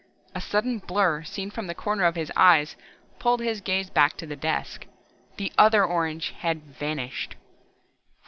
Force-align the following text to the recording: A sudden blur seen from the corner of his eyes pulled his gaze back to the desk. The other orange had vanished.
A 0.33 0.41
sudden 0.41 0.79
blur 0.79 1.21
seen 1.21 1.51
from 1.51 1.67
the 1.67 1.75
corner 1.75 2.05
of 2.05 2.15
his 2.15 2.31
eyes 2.35 2.75
pulled 3.19 3.39
his 3.39 3.61
gaze 3.61 3.91
back 3.91 4.17
to 4.17 4.25
the 4.25 4.35
desk. 4.35 4.87
The 5.37 5.53
other 5.59 5.85
orange 5.85 6.31
had 6.39 6.63
vanished. 6.63 7.35